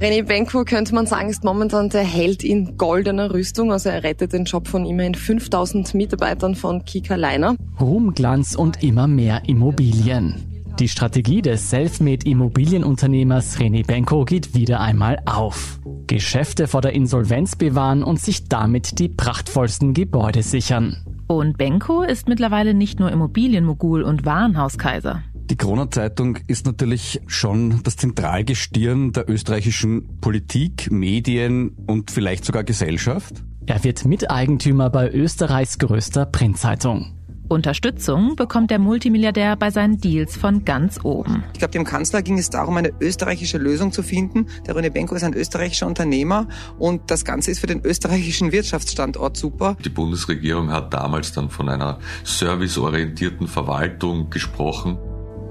[0.00, 3.70] René Benko, könnte man sagen, ist momentan der Held in goldener Rüstung.
[3.70, 7.54] Also er rettet den Job von immerhin 5000 Mitarbeitern von Kika Leiner.
[7.78, 10.64] Ruhm, Glanz und immer mehr Immobilien.
[10.78, 15.78] Die Strategie des Selfmade-Immobilienunternehmers René Benko geht wieder einmal auf.
[16.06, 20.96] Geschäfte vor der Insolvenz bewahren und sich damit die prachtvollsten Gebäude sichern.
[21.26, 25.22] Und Benko ist mittlerweile nicht nur Immobilienmogul und Warenhauskaiser.
[25.50, 33.42] Die Corona-Zeitung ist natürlich schon das Zentralgestirn der österreichischen Politik, Medien und vielleicht sogar Gesellschaft.
[33.66, 37.16] Er wird Miteigentümer bei Österreichs größter Printzeitung.
[37.48, 41.42] Unterstützung bekommt der Multimilliardär bei seinen Deals von ganz oben.
[41.52, 44.46] Ich glaube, dem Kanzler ging es darum, eine österreichische Lösung zu finden.
[44.68, 46.46] Der René Benko ist ein österreichischer Unternehmer
[46.78, 49.76] und das Ganze ist für den österreichischen Wirtschaftsstandort super.
[49.84, 54.96] Die Bundesregierung hat damals dann von einer serviceorientierten Verwaltung gesprochen.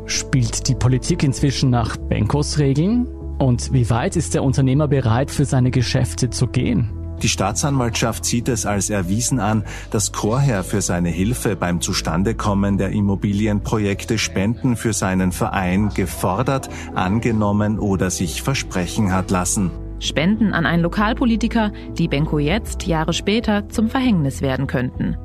[0.09, 3.05] Spielt die Politik inzwischen nach Benkos Regeln?
[3.37, 6.89] Und wie weit ist der Unternehmer bereit, für seine Geschäfte zu gehen?
[7.21, 12.89] Die Staatsanwaltschaft sieht es als erwiesen an, dass Chorherr für seine Hilfe beim Zustandekommen der
[12.89, 19.69] Immobilienprojekte Spenden für seinen Verein gefordert, angenommen oder sich versprechen hat lassen.
[19.99, 25.17] Spenden an einen Lokalpolitiker, die Benko jetzt, Jahre später, zum Verhängnis werden könnten.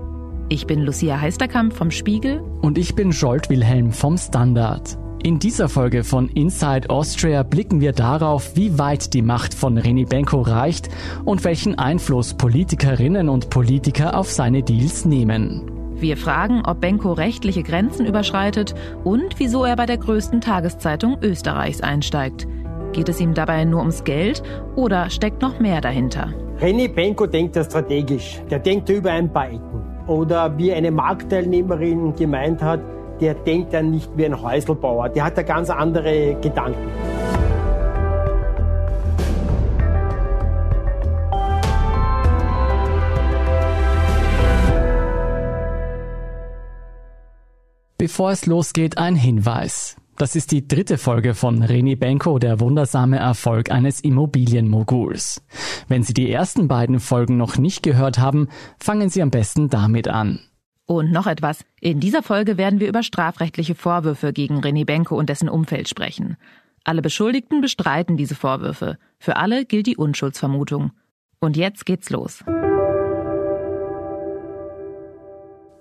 [0.51, 2.43] Ich bin Lucia Heisterkamp vom Spiegel.
[2.61, 4.99] Und ich bin Jolt Wilhelm vom Standard.
[5.23, 10.07] In dieser Folge von Inside Austria blicken wir darauf, wie weit die Macht von René
[10.07, 10.91] Benko reicht
[11.25, 15.63] und welchen Einfluss Politikerinnen und Politiker auf seine Deals nehmen.
[15.95, 21.81] Wir fragen, ob Benko rechtliche Grenzen überschreitet und wieso er bei der größten Tageszeitung Österreichs
[21.81, 22.47] einsteigt.
[22.93, 24.43] Geht es ihm dabei nur ums Geld
[24.77, 26.35] oder steckt noch mehr dahinter?
[26.61, 28.43] René Benko denkt ja strategisch.
[28.51, 29.74] Der denkt über ein paar Ecken.
[30.07, 32.81] Oder wie eine Marktteilnehmerin gemeint hat,
[33.21, 36.91] der denkt ja nicht wie ein Häuselbauer, der hat ja ganz andere Gedanken.
[47.97, 49.97] Bevor es losgeht, ein Hinweis.
[50.17, 55.43] Das ist die dritte Folge von Reni Benko, der wundersame Erfolg eines Immobilienmoguls.
[55.89, 58.49] Wenn Sie die ersten beiden Folgen noch nicht gehört haben,
[58.79, 60.39] fangen Sie am besten damit an.
[60.87, 61.65] Und noch etwas.
[61.81, 66.37] In dieser Folge werden wir über strafrechtliche Vorwürfe gegen René Benko und dessen Umfeld sprechen.
[66.85, 68.99] Alle Beschuldigten bestreiten diese Vorwürfe.
[69.19, 70.93] Für alle gilt die Unschuldsvermutung.
[71.41, 72.45] Und jetzt geht's los.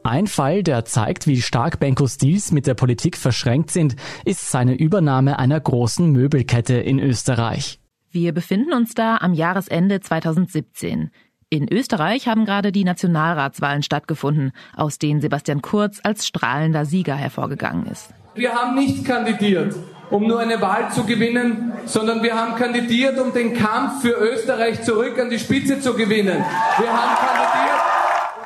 [0.06, 4.76] Ein Fall, der zeigt, wie stark Benkos Deals mit der Politik verschränkt sind, ist seine
[4.76, 7.80] Übernahme einer großen Möbelkette in Österreich.
[8.12, 11.10] Wir befinden uns da am Jahresende 2017.
[11.50, 17.86] In Österreich haben gerade die Nationalratswahlen stattgefunden, aus denen Sebastian Kurz als strahlender Sieger hervorgegangen
[17.86, 18.10] ist.
[18.36, 19.74] Wir haben nicht kandidiert,
[20.10, 24.84] um nur eine Wahl zu gewinnen, sondern wir haben kandidiert, um den Kampf für Österreich
[24.84, 26.44] zurück an die Spitze zu gewinnen.
[26.78, 27.73] Wir haben kandidiert,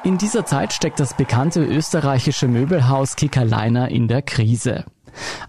[0.03, 4.85] in dieser Zeit steckt das bekannte österreichische Möbelhaus Kickerleiner in der Krise.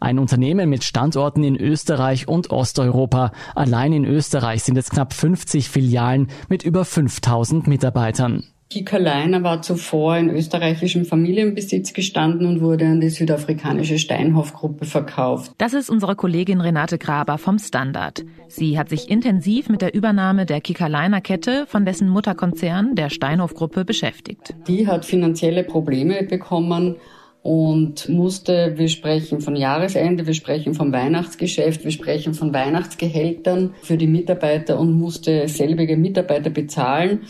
[0.01, 3.33] Ein Unternehmen mit Standorten in Österreich und Osteuropa.
[3.55, 8.45] Allein in Österreich sind es knapp 50 Filialen mit über 5000 Mitarbeitern.
[8.71, 15.53] Kika Leiner war zuvor in österreichischem Familienbesitz gestanden und wurde an die südafrikanische Steinhoff-Gruppe verkauft.
[15.57, 18.27] Das ist unsere Kollegin Renate Graber vom Standard.
[18.49, 23.09] Sie hat sich intensiv mit der Übernahme der Kika Leiner Kette von dessen Mutterkonzern, der
[23.09, 24.55] Steinhoff-Gruppe, beschäftigt.
[24.67, 26.97] Die hat finanzielle Probleme bekommen
[27.41, 33.97] und musste, wir sprechen von Jahresende, wir sprechen vom Weihnachtsgeschäft, wir sprechen von Weihnachtsgehältern für
[33.97, 37.21] die Mitarbeiter und musste selbige Mitarbeiter bezahlen.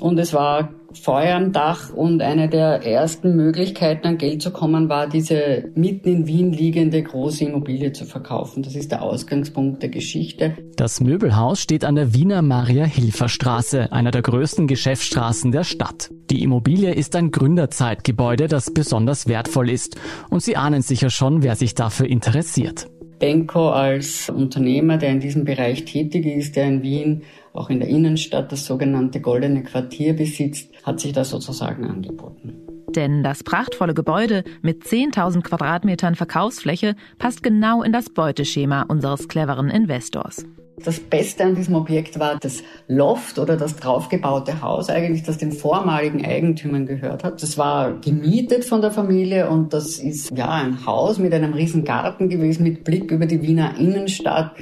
[0.00, 4.88] Und es war Feuer am Dach und eine der ersten Möglichkeiten an Geld zu kommen
[4.88, 8.62] war, diese mitten in Wien liegende große Immobilie zu verkaufen.
[8.62, 10.56] Das ist der Ausgangspunkt der Geschichte.
[10.76, 16.10] Das Möbelhaus steht an der Wiener Maria-Hilfer-Straße, einer der größten Geschäftsstraßen der Stadt.
[16.30, 19.96] Die Immobilie ist ein Gründerzeitgebäude, das besonders wertvoll ist.
[20.30, 22.88] Und Sie ahnen sicher schon, wer sich dafür interessiert.
[23.18, 27.88] Benko als Unternehmer, der in diesem Bereich tätig ist, der in Wien auch in der
[27.88, 32.54] Innenstadt das sogenannte Goldene Quartier besitzt, hat sich das sozusagen angeboten.
[32.96, 39.68] Denn das prachtvolle Gebäude mit 10.000 Quadratmetern Verkaufsfläche passt genau in das Beuteschema unseres cleveren
[39.68, 40.44] Investors.
[40.84, 45.52] Das Beste an diesem Objekt war das Loft oder das draufgebaute Haus eigentlich, das den
[45.52, 47.42] vormaligen Eigentümern gehört hat.
[47.42, 51.84] Das war gemietet von der Familie und das ist ja ein Haus mit einem riesen
[51.84, 54.52] Garten gewesen mit Blick über die Wiener Innenstadt.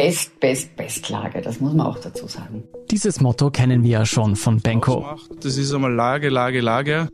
[0.00, 2.62] Best, best, best Lage, das muss man auch dazu sagen.
[2.88, 5.04] Dieses Motto kennen wir ja schon von Benko.
[5.42, 7.08] Das ist einmal Lage, Lage, Lage.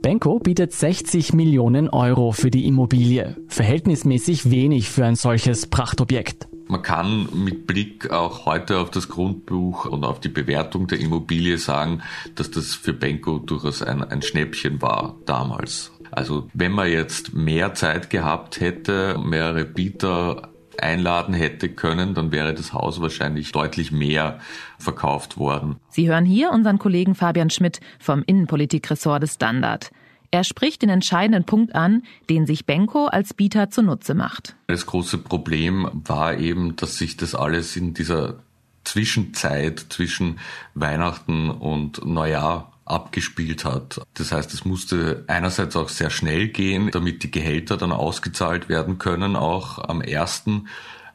[0.00, 3.36] Benko bietet 60 Millionen Euro für die Immobilie.
[3.48, 6.48] Verhältnismäßig wenig für ein solches Prachtobjekt.
[6.68, 11.58] Man kann mit Blick auch heute auf das Grundbuch und auf die Bewertung der Immobilie
[11.58, 12.00] sagen,
[12.34, 15.92] dass das für Benko durchaus ein, ein Schnäppchen war damals.
[16.10, 22.54] Also wenn man jetzt mehr Zeit gehabt hätte, mehrere Bieter einladen hätte können, dann wäre
[22.54, 24.38] das Haus wahrscheinlich deutlich mehr
[24.78, 25.76] verkauft worden.
[25.88, 29.90] Sie hören hier unseren Kollegen Fabian Schmidt vom Innenpolitikressort des Standard.
[30.30, 34.56] Er spricht den entscheidenden Punkt an, den sich Benko als Bieter zunutze macht.
[34.66, 38.36] Das große Problem war eben, dass sich das alles in dieser
[38.84, 40.38] Zwischenzeit zwischen
[40.74, 44.00] Weihnachten und Neujahr abgespielt hat.
[44.14, 48.98] Das heißt, es musste einerseits auch sehr schnell gehen, damit die Gehälter dann ausgezahlt werden
[48.98, 50.68] können, auch am ersten.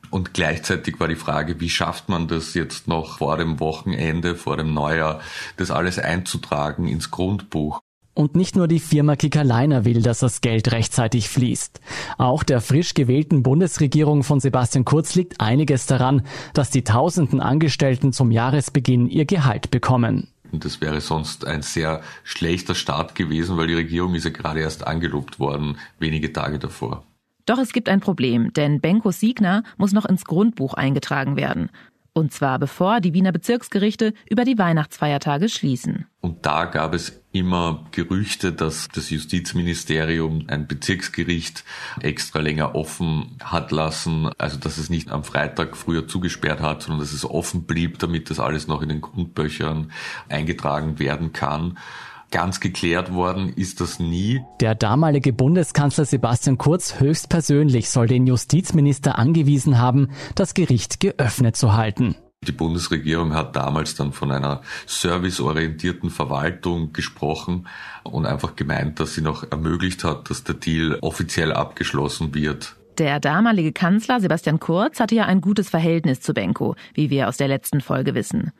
[0.10, 4.58] Und gleichzeitig war die Frage, wie schafft man das jetzt noch vor dem Wochenende, vor
[4.58, 5.20] dem Neujahr,
[5.58, 7.82] das alles einzutragen ins Grundbuch.
[8.18, 11.80] Und nicht nur die Firma Kickerleiner will, dass das Geld rechtzeitig fließt.
[12.18, 16.24] Auch der frisch gewählten Bundesregierung von Sebastian Kurz liegt einiges daran,
[16.56, 20.30] dass die tausenden Angestellten zum Jahresbeginn ihr Gehalt bekommen.
[20.52, 24.60] Und das wäre sonst ein sehr schlechter Start gewesen, weil die Regierung ist ja gerade
[24.62, 27.04] erst angelobt worden, wenige Tage davor.
[27.46, 31.70] Doch es gibt ein Problem, denn Benko Siegner muss noch ins Grundbuch eingetragen werden.
[32.18, 36.08] Und zwar bevor die Wiener Bezirksgerichte über die Weihnachtsfeiertage schließen.
[36.19, 41.64] Und da gab es immer Gerüchte, dass das Justizministerium ein Bezirksgericht
[42.02, 44.31] extra länger offen hat lassen.
[44.40, 48.31] Also dass es nicht am Freitag früher zugesperrt hat, sondern dass es offen blieb, damit
[48.31, 49.92] das alles noch in den Grundbüchern
[50.28, 51.78] eingetragen werden kann.
[52.32, 54.42] Ganz geklärt worden ist das nie.
[54.60, 61.74] Der damalige Bundeskanzler Sebastian Kurz höchstpersönlich soll den Justizminister angewiesen haben, das Gericht geöffnet zu
[61.74, 62.16] halten.
[62.46, 67.68] Die Bundesregierung hat damals dann von einer serviceorientierten Verwaltung gesprochen
[68.04, 72.76] und einfach gemeint, dass sie noch ermöglicht hat, dass der Deal offiziell abgeschlossen wird.
[73.00, 77.38] Der damalige Kanzler Sebastian Kurz hatte ja ein gutes Verhältnis zu Benko, wie wir aus
[77.38, 78.52] der letzten Folge wissen.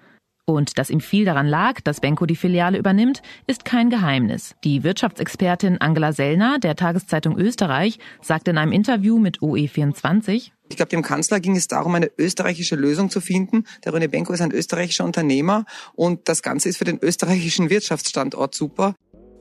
[0.50, 4.56] Und dass ihm viel daran lag, dass Benko die Filiale übernimmt, ist kein Geheimnis.
[4.64, 10.90] Die Wirtschaftsexpertin Angela Sellner der Tageszeitung Österreich sagte in einem Interview mit OE24, ich glaube,
[10.90, 13.64] dem Kanzler ging es darum, eine österreichische Lösung zu finden.
[13.86, 15.66] Der René Benko ist ein österreichischer Unternehmer
[15.96, 18.96] und das Ganze ist für den österreichischen Wirtschaftsstandort super.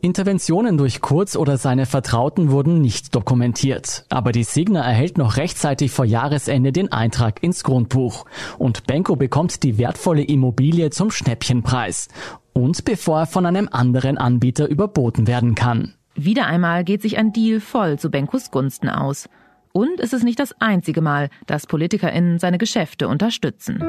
[0.06, 4.06] Interventionen durch Kurz oder seine Vertrauten wurden nicht dokumentiert.
[4.08, 8.24] Aber die Signa erhält noch rechtzeitig vor Jahresende den Eintrag ins Grundbuch.
[8.56, 12.06] Und Benko bekommt die wertvolle Immobilie zum Schnäppchenpreis.
[12.52, 15.94] Und bevor er von einem anderen Anbieter überboten werden kann.
[16.14, 19.28] Wieder einmal geht sich ein Deal voll zu Benkos Gunsten aus.
[19.72, 23.82] Und es ist nicht das einzige Mal, dass PolitikerInnen seine Geschäfte unterstützen.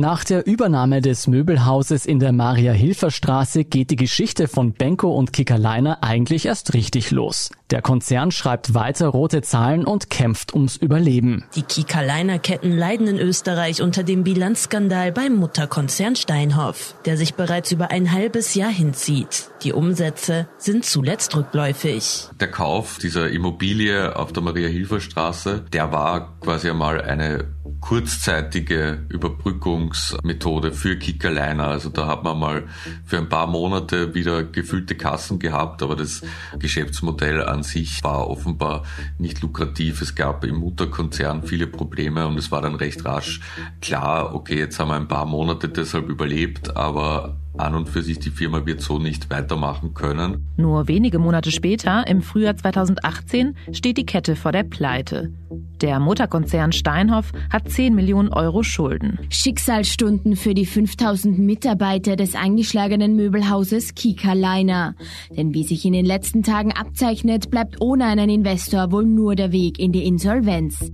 [0.00, 6.02] Nach der Übernahme des Möbelhauses in der Maria-Hilfer-Straße geht die Geschichte von Benko und Kickerleiner
[6.02, 7.50] eigentlich erst richtig los.
[7.70, 11.44] Der Konzern schreibt weiter rote Zahlen und kämpft ums Überleben.
[11.54, 17.90] Die Kickerleiner-Ketten leiden in Österreich unter dem Bilanzskandal beim Mutterkonzern Steinhoff, der sich bereits über
[17.90, 19.50] ein halbes Jahr hinzieht.
[19.64, 22.28] Die Umsätze sind zuletzt rückläufig.
[22.40, 27.44] Der Kauf dieser Immobilie auf der Maria-Hilfer-Straße, der war quasi einmal eine
[27.80, 31.68] kurzzeitige Überbrückungsmethode für Kickerliner.
[31.68, 32.64] Also da hat man mal
[33.04, 36.22] für ein paar Monate wieder gefüllte Kassen gehabt, aber das
[36.58, 38.84] Geschäftsmodell an sich war offenbar
[39.18, 40.02] nicht lukrativ.
[40.02, 43.40] Es gab im Mutterkonzern viele Probleme und es war dann recht rasch
[43.80, 48.18] klar, okay, jetzt haben wir ein paar Monate deshalb überlebt, aber an und für sich
[48.18, 50.46] die Firma wird so nicht weitermachen können.
[50.56, 55.32] Nur wenige Monate später, im Frühjahr 2018, steht die Kette vor der Pleite.
[55.80, 59.18] Der Mutterkonzern Steinhoff hat 10 Millionen Euro Schulden.
[59.30, 64.94] Schicksalsstunden für die 5000 Mitarbeiter des eingeschlagenen Möbelhauses Kika Liner.
[65.30, 69.52] Denn wie sich in den letzten Tagen abzeichnet, bleibt ohne einen Investor wohl nur der
[69.52, 70.92] Weg in die Insolvenz.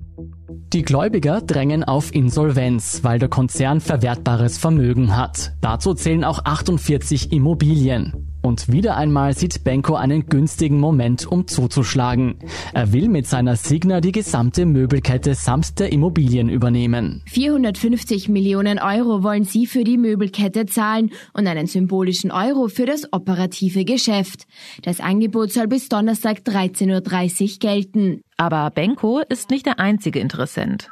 [0.72, 5.52] Die Gläubiger drängen auf Insolvenz, weil der Konzern verwertbares Vermögen hat.
[5.60, 8.35] Dazu zählen auch 48 Immobilien.
[8.42, 12.36] Und wieder einmal sieht Benko einen günstigen Moment, um zuzuschlagen.
[12.72, 17.22] Er will mit seiner Signa die gesamte Möbelkette samt der Immobilien übernehmen.
[17.26, 23.12] 450 Millionen Euro wollen sie für die Möbelkette zahlen und einen symbolischen Euro für das
[23.12, 24.44] operative Geschäft.
[24.82, 28.20] Das Angebot soll bis Donnerstag 13.30 Uhr gelten.
[28.36, 30.88] Aber Benko ist nicht der einzige Interessent.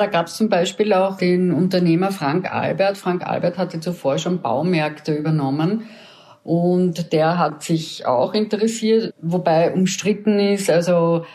[0.00, 2.96] Da gab es zum Beispiel auch den Unternehmer Frank Albert.
[2.96, 5.82] Frank Albert hatte zuvor schon Baumärkte übernommen
[6.42, 11.26] und der hat sich auch interessiert, wobei umstritten ist, also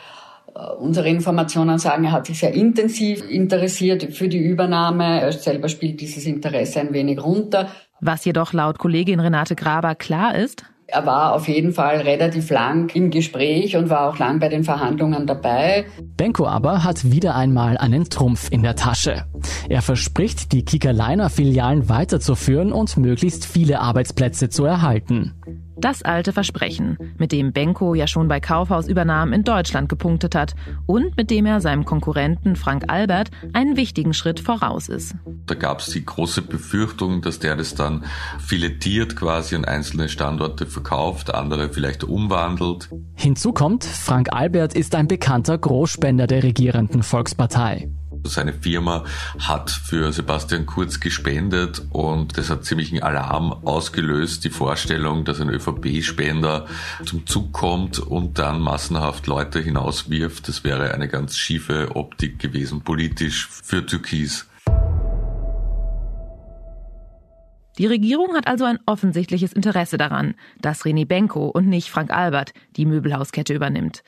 [0.56, 5.22] äh, unsere Informationen sagen, er hat sich sehr intensiv interessiert für die Übernahme.
[5.22, 7.68] Er selber spielt dieses Interesse ein wenig runter.
[8.02, 12.94] Was jedoch laut Kollegin Renate Graber klar ist, Er war auf jeden Fall relativ lang
[12.96, 15.86] im Gespräch und war auch lang bei den Verhandlungen dabei.
[16.16, 19.26] Benko aber hat wieder einmal einen Trumpf in der Tasche.
[19.68, 20.92] Er verspricht, die Kika
[21.30, 25.34] Filialen weiterzuführen und möglichst viele Arbeitsplätze zu erhalten.
[25.78, 30.56] Das alte Versprechen, mit dem Benko ja schon bei Kaufhausübernahmen in Deutschland gepunktet hat
[30.86, 35.16] und mit dem er seinem Konkurrenten Frank Albert einen wichtigen Schritt voraus ist.
[35.46, 38.06] Da gab es die große Befürchtung, dass der das dann
[38.40, 42.90] filetiert quasi an einzelne Standorte verkauft, andere vielleicht umwandelt.
[43.16, 47.90] Hinzu kommt, Frank Albert ist ein bekannter Großspender der regierenden Volkspartei.
[48.28, 49.04] Seine Firma
[49.40, 55.50] hat für Sebastian Kurz gespendet und das hat ziemlichen Alarm ausgelöst, die Vorstellung, dass ein
[55.50, 56.66] ÖVP-Spender
[57.06, 60.48] zum Zug kommt und dann massenhaft Leute hinauswirft.
[60.48, 64.48] Das wäre eine ganz schiefe Optik gewesen, politisch für Türkis.
[67.78, 72.54] Die Regierung hat also ein offensichtliches Interesse daran, dass René Benko und nicht Frank Albert
[72.78, 74.04] die Möbelhauskette übernimmt.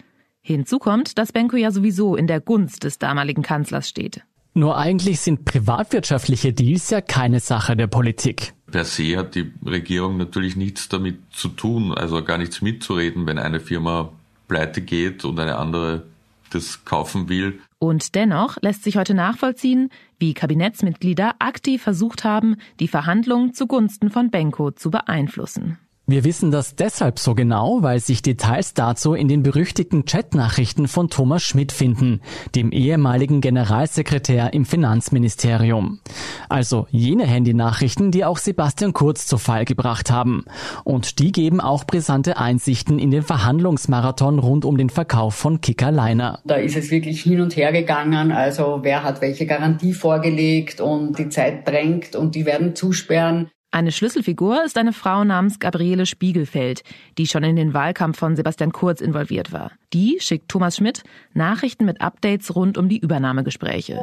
[0.48, 4.22] Hinzu kommt, dass Benko ja sowieso in der Gunst des damaligen Kanzlers steht.
[4.54, 8.54] Nur eigentlich sind privatwirtschaftliche Deals ja keine Sache der Politik.
[8.72, 13.40] Per se hat die Regierung natürlich nichts damit zu tun, also gar nichts mitzureden, wenn
[13.40, 14.10] eine Firma
[14.48, 16.04] pleite geht und eine andere
[16.52, 17.60] das kaufen will.
[17.78, 24.32] Und dennoch lässt sich heute nachvollziehen, wie Kabinettsmitglieder aktiv versucht haben, die Verhandlungen zugunsten von
[24.32, 25.78] Benko zu beeinflussen.
[26.10, 31.10] Wir wissen das deshalb so genau, weil sich Details dazu in den berüchtigten Chatnachrichten von
[31.10, 32.22] Thomas Schmidt finden,
[32.56, 36.00] dem ehemaligen Generalsekretär im Finanzministerium.
[36.48, 40.46] Also jene Handynachrichten, die auch Sebastian Kurz zu Fall gebracht haben.
[40.86, 45.92] Und die geben auch brisante Einsichten in den Verhandlungsmarathon rund um den Verkauf von Kicker
[45.92, 46.40] Liner.
[46.46, 51.20] Da ist es wirklich hin und her gegangen, also wer hat welche Garantie vorgelegt und
[51.20, 53.50] die Zeit drängt und die werden zusperren.
[53.70, 56.84] Eine Schlüsselfigur ist eine Frau namens Gabriele Spiegelfeld,
[57.18, 59.72] die schon in den Wahlkampf von Sebastian Kurz involviert war.
[59.94, 64.02] Die schickt Thomas Schmidt Nachrichten mit Updates rund um die Übernahmegespräche.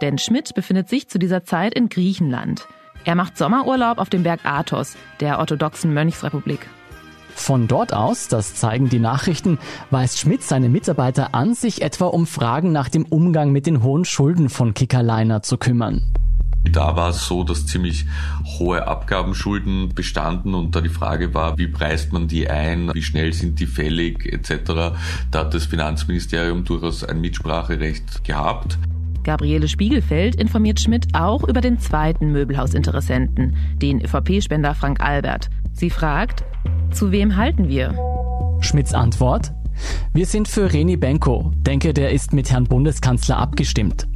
[0.00, 2.66] Denn Schmidt befindet sich zu dieser Zeit in Griechenland.
[3.04, 6.66] Er macht Sommerurlaub auf dem Berg Athos, der orthodoxen Mönchsrepublik.
[7.34, 9.58] Von dort aus, das zeigen die Nachrichten,
[9.90, 14.06] weist Schmidt seine Mitarbeiter an, sich etwa um Fragen nach dem Umgang mit den hohen
[14.06, 16.02] Schulden von Kickerliner zu kümmern.
[16.72, 18.06] Da war es so, dass ziemlich
[18.58, 23.32] hohe Abgabenschulden bestanden und da die Frage war, wie preist man die ein, wie schnell
[23.32, 24.94] sind die fällig etc.
[25.30, 28.78] Da hat das Finanzministerium durchaus ein Mitspracherecht gehabt.
[29.24, 35.50] Gabriele Spiegelfeld informiert Schmidt auch über den zweiten Möbelhausinteressenten, den ÖVP-Spender Frank Albert.
[35.72, 36.44] Sie fragt,
[36.92, 37.94] zu wem halten wir?
[38.60, 39.52] Schmidts Antwort?
[40.14, 41.52] Wir sind für Reni Benko.
[41.56, 44.06] Denke, der ist mit Herrn Bundeskanzler abgestimmt.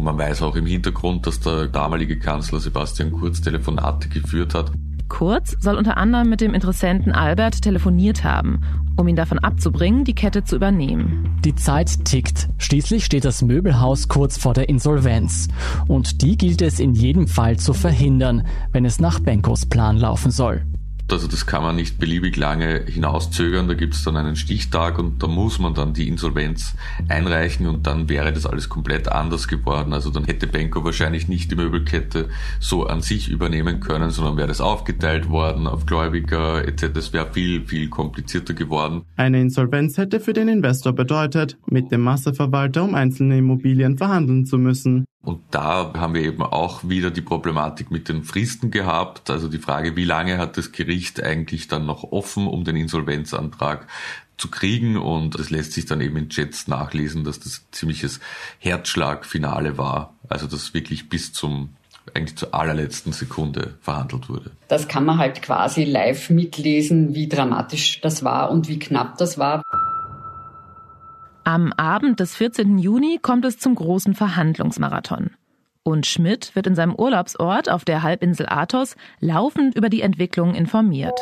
[0.00, 4.72] Und man weiß auch im Hintergrund, dass der damalige Kanzler Sebastian Kurz Telefonate geführt hat.
[5.10, 8.62] Kurz soll unter anderem mit dem Interessenten Albert telefoniert haben,
[8.96, 11.38] um ihn davon abzubringen, die Kette zu übernehmen.
[11.44, 12.48] Die Zeit tickt.
[12.56, 15.48] Schließlich steht das Möbelhaus kurz vor der Insolvenz.
[15.86, 20.30] Und die gilt es in jedem Fall zu verhindern, wenn es nach Benkos Plan laufen
[20.30, 20.64] soll.
[21.12, 23.68] Also das kann man nicht beliebig lange hinauszögern.
[23.68, 26.74] Da gibt es dann einen Stichtag und da muss man dann die Insolvenz
[27.08, 29.92] einreichen und dann wäre das alles komplett anders geworden.
[29.92, 34.48] Also dann hätte Benko wahrscheinlich nicht die Möbelkette so an sich übernehmen können, sondern wäre
[34.48, 36.86] das aufgeteilt worden auf Gläubiger etc.
[36.94, 39.02] Das wäre viel, viel komplizierter geworden.
[39.16, 44.58] Eine Insolvenz hätte für den Investor bedeutet, mit dem Masseverwalter um einzelne Immobilien verhandeln zu
[44.58, 45.04] müssen.
[45.22, 49.28] Und da haben wir eben auch wieder die Problematik mit den Fristen gehabt.
[49.28, 53.86] Also die Frage, wie lange hat das Gericht eigentlich dann noch offen, um den Insolvenzantrag
[54.38, 54.96] zu kriegen.
[54.96, 58.20] Und es lässt sich dann eben in Chats nachlesen, dass das ziemliches
[58.58, 60.14] Herzschlagfinale war.
[60.28, 61.74] Also dass wirklich bis zum
[62.14, 64.52] eigentlich zur allerletzten Sekunde verhandelt wurde.
[64.68, 69.38] Das kann man halt quasi live mitlesen, wie dramatisch das war und wie knapp das
[69.38, 69.62] war.
[71.44, 72.78] Am Abend des 14.
[72.78, 75.30] Juni kommt es zum großen Verhandlungsmarathon.
[75.82, 81.18] Und Schmidt wird in seinem Urlaubsort auf der Halbinsel Athos laufend über die Entwicklung informiert.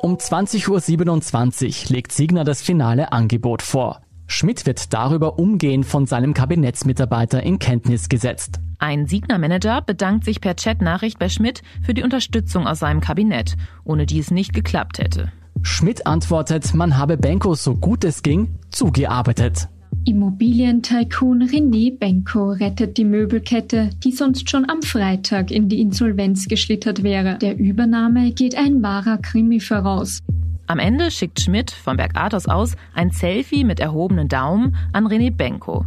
[0.00, 4.02] Um 20.27 Uhr legt Signer das finale Angebot vor.
[4.28, 8.60] Schmidt wird darüber umgehend von seinem Kabinettsmitarbeiter in Kenntnis gesetzt.
[8.78, 14.06] Ein Signer-Manager bedankt sich per Chatnachricht bei Schmidt für die Unterstützung aus seinem Kabinett, ohne
[14.06, 15.32] die es nicht geklappt hätte.
[15.66, 19.68] Schmidt antwortet, man habe Benko so gut es ging zugearbeitet.
[20.04, 27.02] Immobilientycoon René Benko rettet die Möbelkette, die sonst schon am Freitag in die Insolvenz geschlittert
[27.02, 27.38] wäre.
[27.38, 30.20] Der Übernahme geht ein wahrer Krimi voraus.
[30.68, 35.34] Am Ende schickt Schmidt vom Berg Athos aus ein Selfie mit erhobenen Daumen an René
[35.34, 35.84] Benko.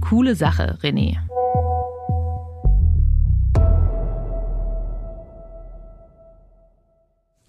[0.00, 1.18] Coole Sache, René.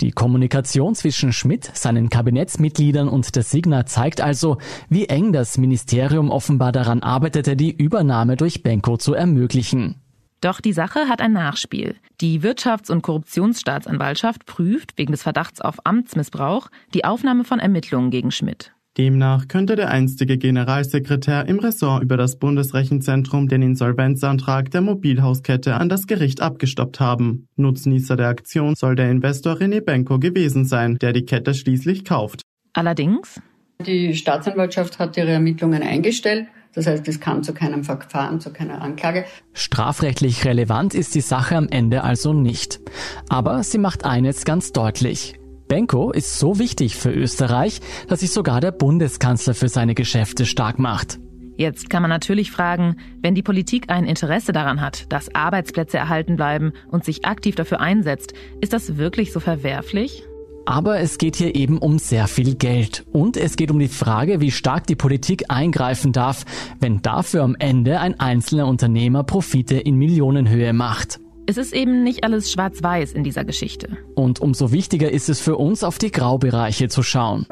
[0.01, 6.31] Die Kommunikation zwischen Schmidt, seinen Kabinettsmitgliedern und der Signa zeigt also, wie eng das Ministerium
[6.31, 9.95] offenbar daran arbeitete, die Übernahme durch Benko zu ermöglichen.
[10.41, 11.97] Doch die Sache hat ein Nachspiel.
[12.21, 18.31] Die Wirtschafts- und Korruptionsstaatsanwaltschaft prüft wegen des Verdachts auf Amtsmissbrauch die Aufnahme von Ermittlungen gegen
[18.31, 18.71] Schmidt.
[18.99, 25.87] Demnach könnte der einstige Generalsekretär im Ressort über das Bundesrechenzentrum den Insolvenzantrag der Mobilhauskette an
[25.87, 27.47] das Gericht abgestoppt haben.
[27.55, 32.41] Nutznießer der Aktion soll der Investor René Benko gewesen sein, der die Kette schließlich kauft.
[32.73, 33.39] Allerdings?
[33.85, 36.47] Die Staatsanwaltschaft hat ihre Ermittlungen eingestellt.
[36.73, 39.23] Das heißt, es kam zu keinem Verfahren, zu keiner Anklage.
[39.53, 42.81] Strafrechtlich relevant ist die Sache am Ende also nicht.
[43.29, 45.38] Aber sie macht eines ganz deutlich.
[45.69, 50.79] Benko ist so wichtig für Österreich, dass sich sogar der Bundeskanzler für seine Geschäfte stark
[50.79, 51.19] macht.
[51.57, 56.37] Jetzt kann man natürlich fragen, wenn die Politik ein Interesse daran hat, dass Arbeitsplätze erhalten
[56.37, 60.23] bleiben und sich aktiv dafür einsetzt, ist das wirklich so verwerflich?
[60.65, 63.05] Aber es geht hier eben um sehr viel Geld.
[63.11, 66.45] Und es geht um die Frage, wie stark die Politik eingreifen darf,
[66.79, 71.19] wenn dafür am Ende ein einzelner Unternehmer Profite in Millionenhöhe macht.
[71.49, 73.97] Es ist eben nicht alles schwarz-weiß in dieser Geschichte.
[74.13, 77.47] Und umso wichtiger ist es für uns, auf die Graubereiche zu schauen.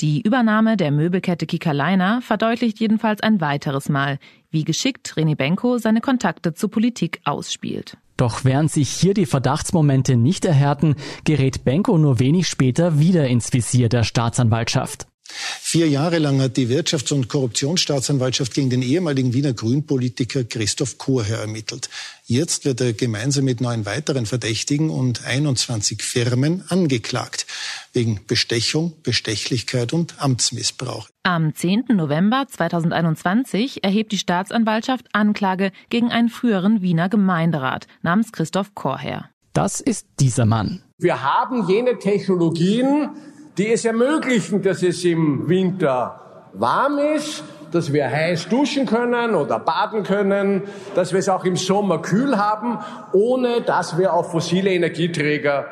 [0.00, 6.00] Die Übernahme der Möbelkette Kikaleiner verdeutlicht jedenfalls ein weiteres Mal, wie geschickt René Benko seine
[6.00, 7.96] Kontakte zur Politik ausspielt.
[8.16, 13.52] Doch während sich hier die Verdachtsmomente nicht erhärten, gerät Benko nur wenig später wieder ins
[13.52, 15.08] Visier der Staatsanwaltschaft.
[15.28, 21.40] Vier Jahre lang hat die Wirtschafts- und Korruptionsstaatsanwaltschaft gegen den ehemaligen Wiener Grünpolitiker Christoph Chorherr
[21.40, 21.88] ermittelt.
[22.26, 27.46] Jetzt wird er gemeinsam mit neun weiteren Verdächtigen und 21 Firmen angeklagt.
[27.92, 31.08] Wegen Bestechung, Bestechlichkeit und Amtsmissbrauch.
[31.22, 31.84] Am 10.
[31.88, 39.30] November 2021 erhebt die Staatsanwaltschaft Anklage gegen einen früheren Wiener Gemeinderat namens Christoph Chorherr.
[39.54, 40.82] Das ist dieser Mann.
[40.98, 43.10] Wir haben jene Technologien,
[43.58, 46.20] die es ermöglichen, dass es im Winter
[46.54, 50.62] warm ist, dass wir heiß duschen können oder baden können,
[50.94, 52.78] dass wir es auch im Sommer kühl haben,
[53.12, 55.66] ohne dass wir auf fossile Energieträger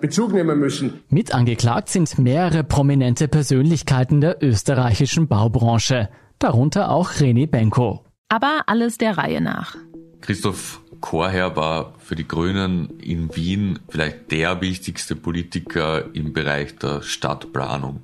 [0.00, 1.02] Bezug nehmen müssen.
[1.08, 8.04] Mit angeklagt sind mehrere prominente Persönlichkeiten der österreichischen Baubranche, darunter auch René Benko.
[8.28, 9.76] Aber alles der Reihe nach.
[10.20, 17.02] Christoph Chorherr war für die Grünen in Wien vielleicht der wichtigste Politiker im Bereich der
[17.02, 18.02] Stadtplanung.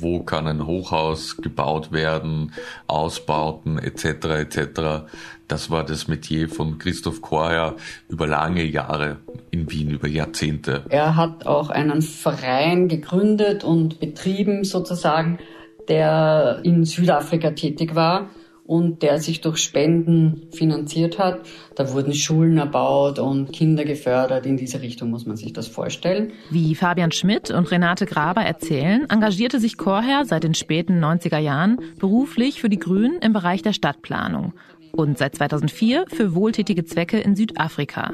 [0.00, 2.52] Wo kann ein Hochhaus gebaut werden,
[2.86, 4.04] Ausbauten etc.
[4.04, 5.08] etc.
[5.48, 7.74] Das war das Metier von Christoph Chorherr
[8.08, 9.16] über lange Jahre
[9.50, 10.84] in Wien, über Jahrzehnte.
[10.88, 15.38] Er hat auch einen Verein gegründet und betrieben sozusagen,
[15.88, 18.30] der in Südafrika tätig war
[18.68, 21.40] und der sich durch Spenden finanziert hat.
[21.74, 24.44] Da wurden Schulen erbaut und Kinder gefördert.
[24.44, 26.32] In diese Richtung muss man sich das vorstellen.
[26.50, 31.78] Wie Fabian Schmidt und Renate Graber erzählen, engagierte sich Chorherr seit den späten 90er Jahren
[31.98, 34.52] beruflich für die Grünen im Bereich der Stadtplanung
[34.92, 38.12] und seit 2004 für wohltätige Zwecke in Südafrika.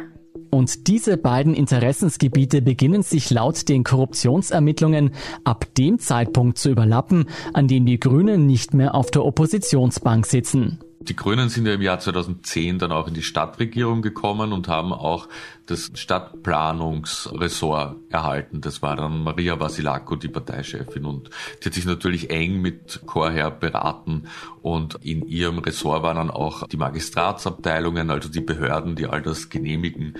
[0.51, 5.11] Und diese beiden Interessensgebiete beginnen sich laut den Korruptionsermittlungen
[5.43, 10.79] ab dem Zeitpunkt zu überlappen, an dem die Grünen nicht mehr auf der Oppositionsbank sitzen.
[11.09, 14.93] Die Grünen sind ja im Jahr 2010 dann auch in die Stadtregierung gekommen und haben
[14.93, 15.29] auch
[15.67, 18.63] das Stadtplanungsressort erhalten.
[18.63, 21.05] Das war dann Maria Vasilako, die Parteichefin.
[21.05, 21.29] Und
[21.61, 24.29] die hat sich natürlich eng mit Chorherr beraten.
[24.63, 29.51] Und in ihrem Ressort waren dann auch die Magistratsabteilungen, also die Behörden, die all das
[29.51, 30.15] genehmigen,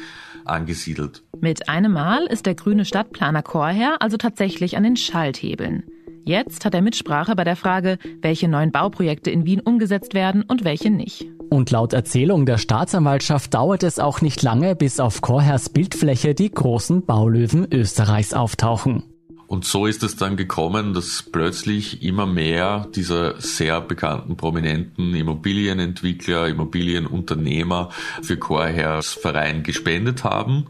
[0.45, 1.23] angesiedelt.
[1.41, 5.85] Mit einem Mal ist der grüne Stadtplaner Chorherr also tatsächlich an den Schalthebeln.
[6.27, 10.65] Jetzt hat er Mitsprache bei der Frage, welche neuen Bauprojekte in Wien umgesetzt werden und
[10.65, 11.27] welche nicht.
[11.51, 16.51] Und laut Erzählung der Staatsanwaltschaft dauert es auch nicht lange, bis auf Chorherrs Bildfläche die
[16.51, 19.03] großen Baulöwen Österreichs auftauchen.
[19.47, 26.49] Und so ist es dann gekommen, dass plötzlich immer mehr dieser sehr bekannten prominenten Immobilienentwickler,
[26.49, 27.91] Immobilienunternehmer
[28.23, 30.67] für Chorherrs Verein gespendet haben.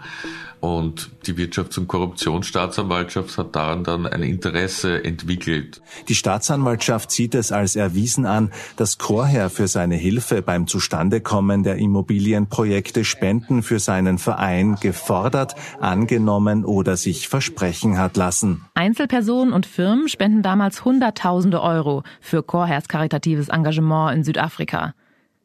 [0.65, 5.83] Und die Wirtschafts- und Korruptionsstaatsanwaltschaft hat daran dann ein Interesse entwickelt.
[6.09, 11.77] Die Staatsanwaltschaft sieht es als erwiesen an, dass Chorherr für seine Hilfe beim Zustandekommen der
[11.77, 18.65] Immobilienprojekte Spenden für seinen Verein gefordert, angenommen oder sich versprechen hat lassen.
[18.73, 24.95] Einzelpersonen und Firmen spenden damals Hunderttausende Euro für Chorherrs karitatives Engagement in Südafrika.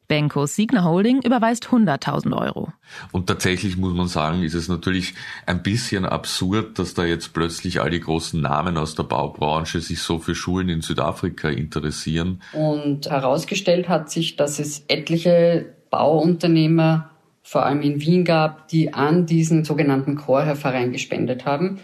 [0.09, 2.73] Benkos Signa Holding überweist 100.000 Euro.
[3.11, 5.13] Und tatsächlich muss man sagen, ist es natürlich
[5.45, 10.01] ein bisschen absurd, dass da jetzt plötzlich all die großen Namen aus der Baubranche sich
[10.01, 12.41] so für Schulen in Südafrika interessieren.
[12.53, 17.11] Und herausgestellt hat sich, dass es etliche Bauunternehmer
[17.43, 21.79] vor allem in Wien gab, die an diesen sogenannten Chorherverein gespendet haben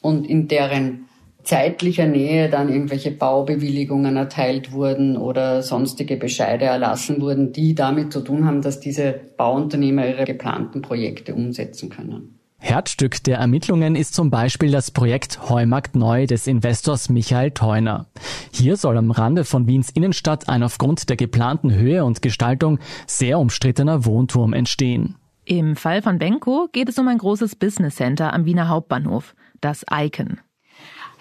[0.00, 1.06] und in deren
[1.42, 8.20] zeitlicher Nähe dann irgendwelche Baubewilligungen erteilt wurden oder sonstige Bescheide erlassen wurden, die damit zu
[8.20, 12.40] tun haben, dass diese Bauunternehmer ihre geplanten Projekte umsetzen können.
[12.62, 18.06] Herzstück der Ermittlungen ist zum Beispiel das Projekt Heumarkt Neu des Investors Michael Theuner.
[18.52, 23.38] Hier soll am Rande von Wiens Innenstadt ein aufgrund der geplanten Höhe und Gestaltung sehr
[23.38, 25.16] umstrittener Wohnturm entstehen.
[25.46, 29.84] Im Fall von Benko geht es um ein großes Business Center am Wiener Hauptbahnhof, das
[29.90, 30.38] Icon.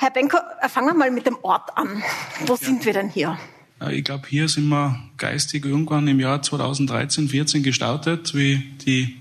[0.01, 2.01] Herr Benko, äh, fangen wir mal mit dem Ort an.
[2.45, 2.57] Wo ja.
[2.57, 3.37] sind wir denn hier?
[3.81, 9.17] Äh, ich glaube, hier sind wir geistig irgendwann im Jahr 2013, 14 gestartet, wie die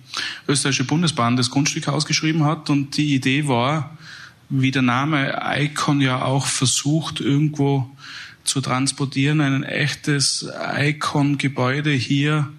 [0.46, 2.70] österreichische Bundesbahn das Grundstück ausgeschrieben hat.
[2.70, 3.98] Und die Idee war,
[4.50, 7.90] wie der Name Icon ja auch versucht, irgendwo
[8.44, 12.50] zu transportieren, ein echtes Icon-Gebäude hier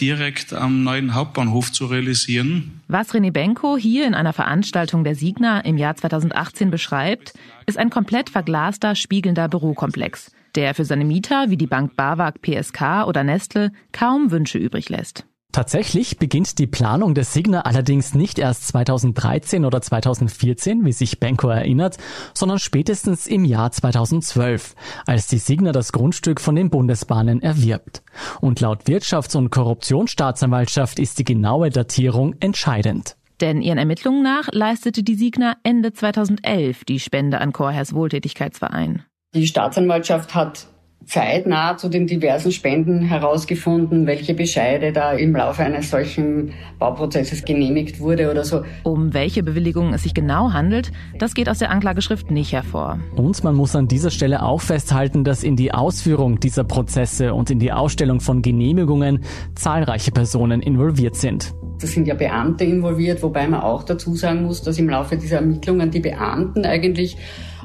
[0.00, 2.80] direkt am neuen Hauptbahnhof zu realisieren.
[2.88, 7.34] Was René Benko hier in einer Veranstaltung der Signa im Jahr 2018 beschreibt,
[7.66, 13.06] ist ein komplett verglaster, spiegelnder Bürokomplex, der für seine Mieter wie die Bank BAWAG, PSK
[13.06, 15.26] oder Nestle kaum Wünsche übrig lässt.
[15.56, 21.48] Tatsächlich beginnt die Planung der Signa allerdings nicht erst 2013 oder 2014, wie sich Benko
[21.48, 21.96] erinnert,
[22.34, 24.74] sondern spätestens im Jahr 2012,
[25.06, 28.02] als die Signa das Grundstück von den Bundesbahnen erwirbt.
[28.42, 33.16] Und laut Wirtschafts- und Korruptionsstaatsanwaltschaft ist die genaue Datierung entscheidend.
[33.40, 39.04] Denn ihren Ermittlungen nach leistete die Signa Ende 2011 die Spende an Chorherrs Wohltätigkeitsverein.
[39.34, 40.66] Die Staatsanwaltschaft hat
[41.06, 48.00] zeitnah zu den diversen Spenden herausgefunden, welche Bescheide da im Laufe eines solchen Bauprozesses genehmigt
[48.00, 48.62] wurde oder so.
[48.82, 52.98] Um welche Bewilligung es sich genau handelt, das geht aus der Anklageschrift nicht hervor.
[53.14, 57.50] Und man muss an dieser Stelle auch festhalten, dass in die Ausführung dieser Prozesse und
[57.50, 59.20] in die Ausstellung von Genehmigungen
[59.54, 61.54] zahlreiche Personen involviert sind.
[61.80, 65.36] Da sind ja Beamte involviert, wobei man auch dazu sagen muss, dass im Laufe dieser
[65.36, 67.16] Ermittlungen die Beamten eigentlich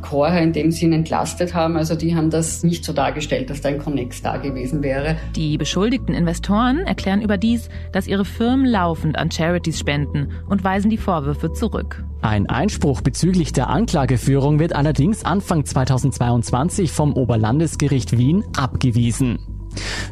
[0.02, 1.78] Chorher in dem Sinn entlastet haben.
[1.78, 5.16] Also die haben das nicht so dargestellt, dass da ein Connex da gewesen wäre.
[5.36, 10.98] Die beschuldigten Investoren erklären überdies, dass ihre Firmen laufend an Charities spenden und weisen die
[10.98, 12.04] Vorwürfe zurück.
[12.22, 19.61] Ein Einspruch bezüglich der Anklageführung wird allerdings Anfang 2022 vom Oberlandesgericht Wien abgewiesen.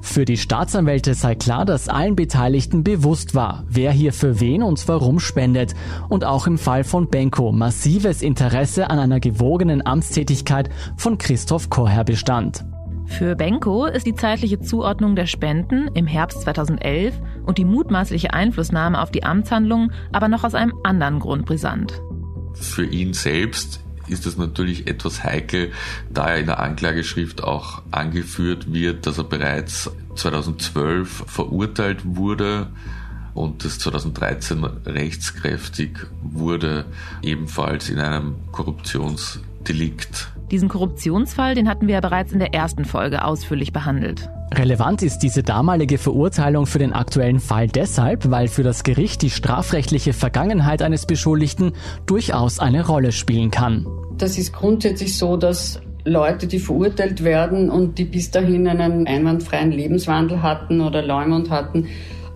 [0.01, 4.87] Für die Staatsanwälte sei klar, dass allen Beteiligten bewusst war, wer hier für wen und
[4.87, 5.75] warum spendet
[6.09, 12.03] und auch im Fall von Benko massives Interesse an einer gewogenen Amtstätigkeit von Christoph Korher
[12.03, 12.65] bestand.
[13.05, 19.01] Für Benko ist die zeitliche Zuordnung der Spenden im Herbst 2011 und die mutmaßliche Einflussnahme
[19.01, 22.01] auf die Amtshandlungen aber noch aus einem anderen Grund brisant.
[22.53, 25.71] Für ihn selbst ist das natürlich etwas heikel,
[26.09, 32.67] da er in der Anklageschrift auch angeführt wird, dass er bereits 2012 verurteilt wurde
[33.33, 35.91] und das 2013 rechtskräftig
[36.21, 36.85] wurde,
[37.21, 40.29] ebenfalls in einem Korruptionsdelikt.
[40.51, 44.29] Diesen Korruptionsfall, den hatten wir ja bereits in der ersten Folge ausführlich behandelt.
[44.51, 49.29] Relevant ist diese damalige Verurteilung für den aktuellen Fall deshalb, weil für das Gericht die
[49.29, 51.73] strafrechtliche Vergangenheit eines Beschuldigten
[52.07, 53.85] durchaus eine Rolle spielen kann.
[54.17, 59.71] Das ist grundsätzlich so, dass Leute, die verurteilt werden und die bis dahin einen einwandfreien
[59.71, 61.87] Lebenswandel hatten oder Leumund hatten,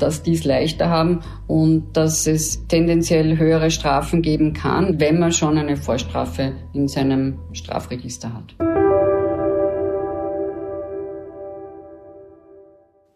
[0.03, 5.31] dass die es leichter haben und dass es tendenziell höhere Strafen geben kann, wenn man
[5.31, 8.53] schon eine Vorstrafe in seinem Strafregister hat.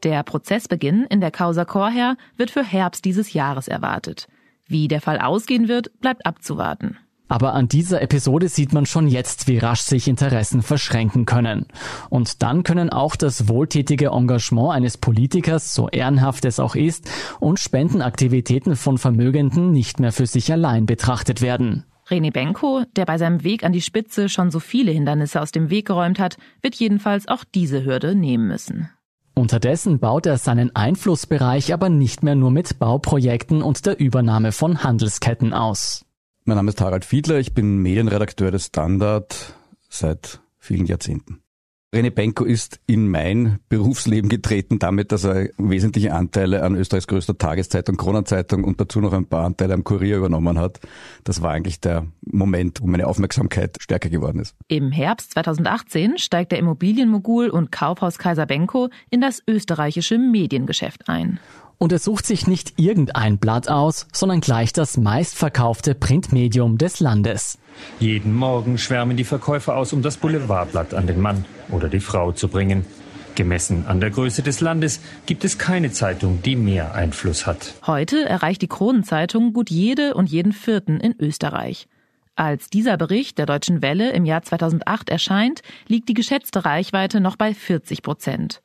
[0.04, 4.30] Der Prozessbeginn in der Causa Chorherr wird für Herbst dieses Jahres erwartet.
[4.66, 6.98] Wie der Fall ausgehen wird, bleibt abzuwarten.
[7.28, 11.66] Aber an dieser Episode sieht man schon jetzt, wie rasch sich Interessen verschränken können.
[12.10, 17.10] Und dann können auch das wohltätige Engagement eines Politikers, so ehrenhaft es auch ist,
[17.40, 21.84] und Spendenaktivitäten von Vermögenden nicht mehr für sich allein betrachtet werden.
[22.10, 25.70] René Benko, der bei seinem Weg an die Spitze schon so viele Hindernisse aus dem
[25.70, 28.90] Weg geräumt hat, wird jedenfalls auch diese Hürde nehmen müssen.
[29.36, 34.84] Unterdessen baut er seinen Einflussbereich aber nicht mehr nur mit Bauprojekten und der Übernahme von
[34.84, 36.07] Handelsketten aus.
[36.48, 39.54] Mein Name ist Harald Fiedler, ich bin Medienredakteur des Standard
[39.90, 41.42] seit vielen Jahrzehnten.
[41.94, 47.38] René Benko ist in mein Berufsleben getreten damit, dass er wesentliche Anteile an Österreichs größter
[47.38, 50.80] Tageszeitung, Kronenzeitung und dazu noch ein paar Anteile am Kurier übernommen hat.
[51.26, 54.56] Das war eigentlich der Moment, wo meine Aufmerksamkeit stärker geworden ist.
[54.70, 61.42] Im Herbst 2018 steigt der Immobilienmogul und Kaufhauskaiser Benko in das österreichische Mediengeschäft ein.
[61.78, 67.60] Und er sucht sich nicht irgendein Blatt aus, sondern gleich das meistverkaufte Printmedium des Landes.
[68.00, 72.32] Jeden Morgen schwärmen die Verkäufer aus, um das Boulevardblatt an den Mann oder die Frau
[72.32, 72.86] zu bringen.
[73.36, 77.76] Gemessen an der Größe des Landes gibt es keine Zeitung, die mehr Einfluss hat.
[77.86, 81.88] Heute erreicht die Kronenzeitung gut jede und jeden Vierten in Österreich.
[82.36, 87.36] Als dieser Bericht der Deutschen Welle im Jahr 2008 erscheint, liegt die geschätzte Reichweite noch
[87.36, 88.62] bei 40 Prozent.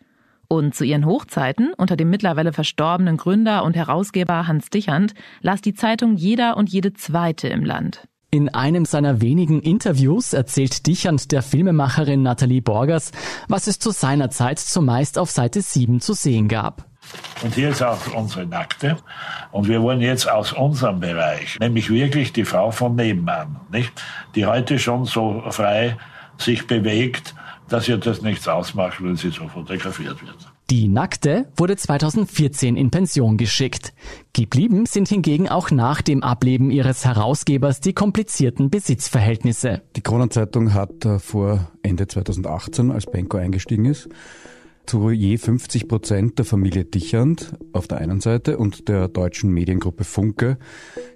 [0.52, 5.72] Und zu ihren Hochzeiten unter dem mittlerweile verstorbenen Gründer und Herausgeber Hans Dichand las die
[5.72, 8.06] Zeitung jeder und jede zweite im Land.
[8.30, 13.12] In einem seiner wenigen Interviews erzählt Dichand der Filmemacherin Nathalie Borgers,
[13.48, 16.84] was es zu seiner Zeit zumeist auf Seite 7 zu sehen gab.
[17.42, 18.98] Und hier ist auch unsere Nackte.
[19.52, 23.90] Und wir wollen jetzt aus unserem Bereich, nämlich wirklich die Frau von nebenan, nicht?
[24.34, 25.96] Die heute schon so frei
[26.36, 27.34] sich bewegt,
[27.72, 30.52] dass ihr das nichts ausmacht, wenn sie so fotografiert wird.
[30.70, 33.94] Die Nackte wurde 2014 in Pension geschickt.
[34.32, 39.82] Geblieben sind hingegen auch nach dem Ableben ihres Herausgebers die komplizierten Besitzverhältnisse.
[39.96, 44.08] Die Kronenzeitung hat äh, vor Ende 2018, als Benko eingestiegen ist,
[44.86, 50.04] zu je 50 Prozent der Familie Dichand auf der einen Seite und der deutschen Mediengruppe
[50.04, 50.58] Funke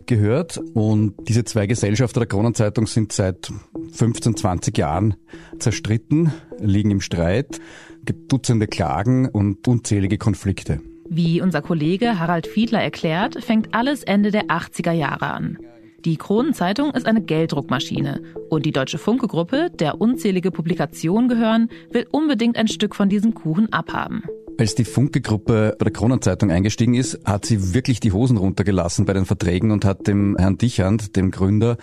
[0.07, 0.59] gehört.
[0.75, 3.53] Und diese zwei Gesellschafter der Kronenzeitung sind seit
[3.93, 5.15] 15, 20 Jahren
[5.59, 7.61] zerstritten, liegen im Streit,
[8.05, 10.81] gibt Dutzende Klagen und unzählige Konflikte.
[11.09, 15.59] Wie unser Kollege Harald Fiedler erklärt, fängt alles Ende der 80er Jahre an.
[16.05, 22.57] Die Kronenzeitung ist eine Gelddruckmaschine und die Deutsche Funke-Gruppe, der unzählige Publikationen gehören, will unbedingt
[22.57, 24.23] ein Stück von diesem Kuchen abhaben.
[24.59, 29.13] Als die Funke-Gruppe bei der Kronenzeitung eingestiegen ist, hat sie wirklich die Hosen runtergelassen bei
[29.13, 31.77] den Verträgen und hat dem Herrn Dichand, dem Gründer,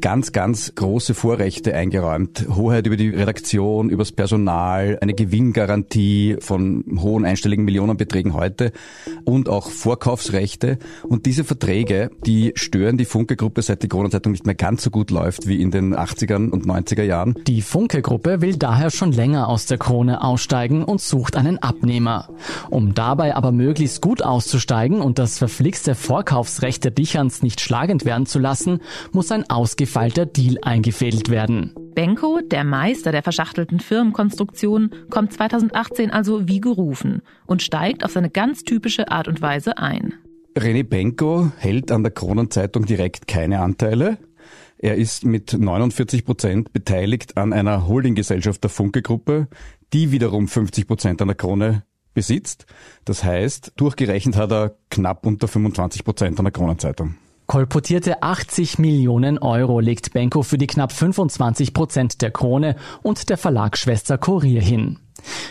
[0.00, 2.46] ganz, ganz große Vorrechte eingeräumt.
[2.54, 8.72] Hoheit über die Redaktion, übers Personal, eine Gewinngarantie von hohen einstelligen Millionenbeträgen heute
[9.24, 10.78] und auch Vorkaufsrechte.
[11.02, 15.10] Und diese Verträge, die stören die Funke-Gruppe, seit die Kronenzeitung nicht mehr ganz so gut
[15.10, 17.34] läuft wie in den 80er und 90er Jahren.
[17.46, 22.28] Die Funke-Gruppe will daher schon länger aus der Krone aussteigen und sucht einen Abnehmer.
[22.70, 28.26] Um dabei aber möglichst gut auszusteigen und das verflixte Vorkaufsrecht der Dicherns nicht schlagend werden
[28.26, 28.80] zu lassen,
[29.12, 31.72] muss ein ausgefallener ausgefeilter Deal eingefädelt werden.
[31.94, 38.28] Benko, der Meister der verschachtelten Firmenkonstruktion, kommt 2018 also wie gerufen und steigt auf seine
[38.28, 40.12] ganz typische Art und Weise ein.
[40.54, 44.18] René Benko hält an der Kronenzeitung direkt keine Anteile.
[44.76, 49.48] Er ist mit 49 Prozent beteiligt an einer Holdinggesellschaft der Funke-Gruppe,
[49.94, 52.66] die wiederum 50 Prozent an der Krone besitzt.
[53.06, 57.14] Das heißt, durchgerechnet hat er knapp unter 25 Prozent an der Kronenzeitung.
[57.48, 63.38] Kolportierte 80 Millionen Euro legt Benko für die knapp 25 Prozent der Krone und der
[63.38, 64.98] Verlagsschwester Kurier hin.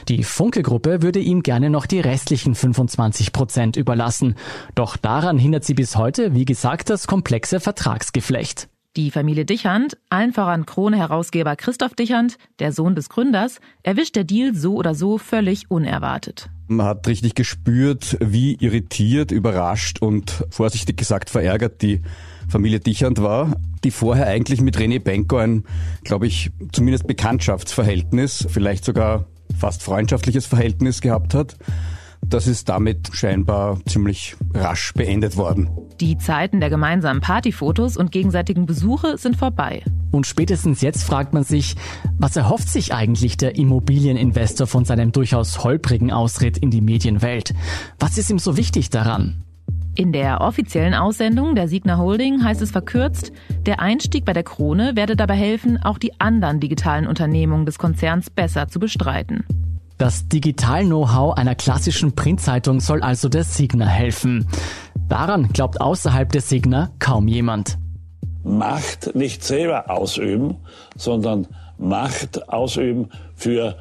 [0.08, 4.36] Die Funke-Gruppe würde ihm gerne noch die restlichen 25 Prozent überlassen.
[4.76, 8.70] Doch daran hindert sie bis heute, wie gesagt, das komplexe Vertragsgeflecht.
[8.98, 14.56] Die Familie Dichand, allen voran Krone-Herausgeber Christoph Dichand, der Sohn des Gründers, erwischt der Deal
[14.56, 16.50] so oder so völlig unerwartet.
[16.68, 22.02] Man hat richtig gespürt, wie irritiert, überrascht und vorsichtig gesagt verärgert die
[22.50, 25.66] Familie Dichand war, die vorher eigentlich mit René Benko ein,
[26.04, 29.28] glaube ich, zumindest Bekanntschaftsverhältnis, vielleicht sogar
[29.60, 31.56] fast freundschaftliches Verhältnis gehabt hat.
[32.30, 35.70] Das ist damit scheinbar ziemlich rasch beendet worden.
[36.02, 39.82] Die Zeiten der gemeinsamen Partyfotos und gegenseitigen Besuche sind vorbei.
[40.12, 41.76] Und spätestens jetzt fragt man sich,
[42.18, 47.54] was erhofft sich eigentlich der Immobilieninvestor von seinem durchaus holprigen Ausritt in die Medienwelt?
[48.00, 49.44] Was ist ihm so wichtig daran?
[49.96, 53.32] In der offiziellen Aussendung der Signa Holding heißt es verkürzt,
[53.66, 58.30] der Einstieg bei der Krone werde dabei helfen, auch die anderen digitalen Unternehmungen des Konzerns
[58.30, 59.46] besser zu bestreiten.
[59.98, 64.48] Das Digital-Know-how einer klassischen Printzeitung soll also der Signa helfen.
[65.10, 67.80] Daran glaubt außerhalb der Signa kaum jemand.
[68.44, 70.58] Macht nicht selber ausüben,
[70.96, 71.48] sondern
[71.80, 73.76] Macht ausüben für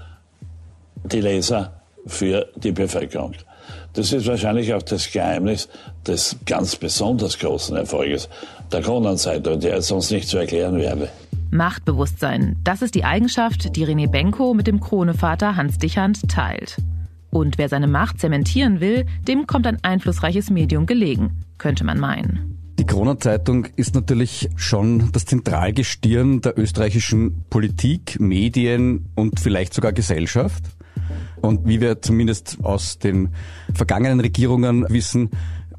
[1.04, 3.34] die Leser, für die Bevölkerung.
[3.92, 5.68] Das ist wahrscheinlich auch das Geheimnis
[6.06, 8.28] des ganz besonders großen Erfolges
[8.72, 11.08] der Kronenzeitung, der jetzt sonst nicht zu erklären wäre.
[11.50, 16.78] Machtbewusstsein, das ist die Eigenschaft, die René Benko mit dem Kronevater Hans Dichand teilt.
[17.30, 22.56] Und wer seine Macht zementieren will, dem kommt ein einflussreiches Medium gelegen, könnte man meinen.
[22.78, 30.64] Die Kronenzeitung ist natürlich schon das Zentralgestirn der österreichischen Politik, Medien und vielleicht sogar Gesellschaft.
[31.40, 33.30] Und wie wir zumindest aus den
[33.72, 35.30] vergangenen Regierungen wissen,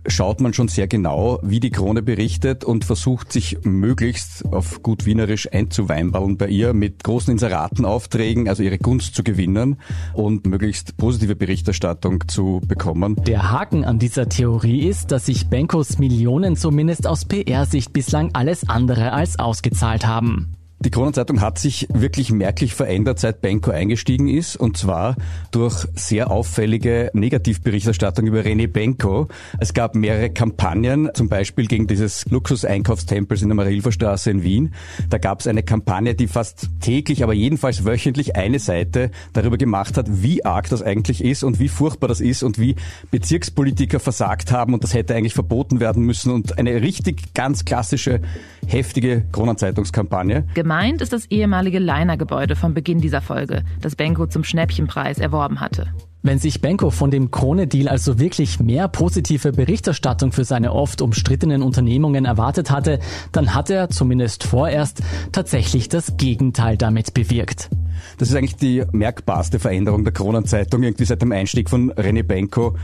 [0.07, 5.05] schaut man schon sehr genau, wie die Krone berichtet und versucht sich möglichst auf gut
[5.05, 9.77] wienerisch einzuweinballen bei ihr mit großen Inseratenaufträgen, also ihre Gunst zu gewinnen
[10.13, 13.15] und möglichst positive Berichterstattung zu bekommen.
[13.25, 18.67] Der Haken an dieser Theorie ist, dass sich Benkos Millionen zumindest aus PR-Sicht bislang alles
[18.67, 20.57] andere als ausgezahlt haben.
[20.79, 25.15] Die Kronenzeitung hat sich wirklich merklich verändert, seit Benko eingestiegen ist, und zwar
[25.49, 29.27] durch sehr auffällige Negativberichterstattung über René Benko.
[29.59, 34.75] Es gab mehrere Kampagnen, zum Beispiel gegen dieses Luxus-Einkaufstempels in der Marilferstraße in Wien.
[35.09, 39.97] Da gab es eine Kampagne, die fast täglich, aber jedenfalls wöchentlich eine Seite darüber gemacht
[39.97, 42.75] hat, wie arg das eigentlich ist und wie furchtbar das ist und wie
[43.09, 48.21] Bezirkspolitiker versagt haben und das hätte eigentlich verboten werden müssen und eine richtig ganz klassische,
[48.67, 50.45] heftige Kronenzeitungskampagne.
[50.67, 55.93] Gemeint ist das ehemalige Leiner-Gebäude vom Beginn dieser Folge, das Benko zum Schnäppchenpreis erworben hatte.
[56.23, 61.63] Wenn sich Benko von dem Krone-Deal also wirklich mehr positive Berichterstattung für seine oft umstrittenen
[61.63, 62.99] Unternehmungen erwartet hatte,
[63.31, 65.01] dann hat er, zumindest vorerst,
[65.31, 67.69] tatsächlich das Gegenteil damit bewirkt.
[68.17, 72.75] Das ist eigentlich die merkbarste Veränderung der Kronenzeitung irgendwie seit dem Einstieg von René Benko.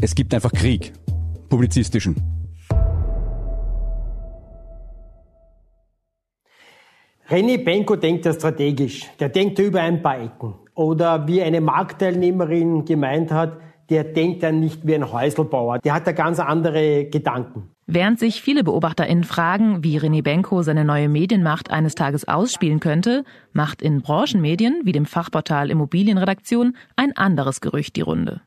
[0.00, 0.92] Es gibt einfach Krieg,
[1.48, 2.43] publizistischen.
[7.28, 9.06] René Benko denkt ja strategisch.
[9.18, 10.54] Der denkt ja über ein paar Ecken.
[10.74, 13.58] Oder wie eine Marktteilnehmerin gemeint hat,
[13.88, 15.78] der denkt ja nicht wie ein Häuselbauer.
[15.78, 17.70] Der hat ja ganz andere Gedanken.
[17.86, 23.24] Während sich viele BeobachterInnen fragen, wie René Benko seine neue Medienmacht eines Tages ausspielen könnte,
[23.52, 28.42] macht in Branchenmedien wie dem Fachportal Immobilienredaktion ein anderes Gerücht die Runde.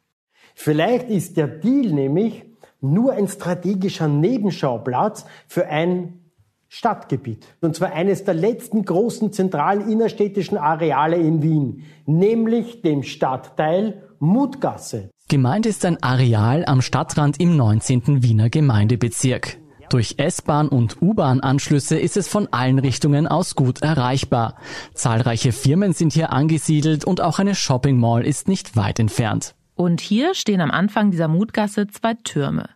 [0.53, 2.43] Vielleicht ist der Deal nämlich
[2.81, 6.26] nur ein strategischer Nebenschauplatz für ein
[6.69, 7.45] Stadtgebiet.
[7.61, 15.09] Und zwar eines der letzten großen zentralen innerstädtischen Areale in Wien, nämlich dem Stadtteil Mutgasse.
[15.29, 18.23] Gemeint ist ein Areal am Stadtrand im 19.
[18.23, 19.57] Wiener Gemeindebezirk.
[19.89, 24.55] Durch S-Bahn und U-Bahn-Anschlüsse ist es von allen Richtungen aus gut erreichbar.
[24.93, 29.55] Zahlreiche Firmen sind hier angesiedelt und auch eine Shopping Mall ist nicht weit entfernt.
[29.75, 32.69] Und hier stehen am Anfang dieser Mutgasse zwei Türme.